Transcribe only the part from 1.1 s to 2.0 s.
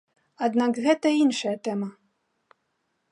іншая тэма.